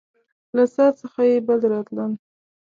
[0.55, 2.11] له څاه څخه يې بد راتلل.